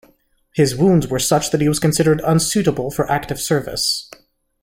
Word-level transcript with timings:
His 0.55 0.75
wounds 0.75 1.07
were 1.09 1.19
such 1.19 1.51
that 1.51 1.61
he 1.61 1.67
was 1.69 1.77
considered 1.77 2.21
unsuitable 2.25 2.89
for 2.89 3.07
active 3.11 3.39
service. 3.39 4.09